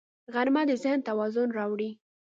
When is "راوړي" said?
1.57-1.89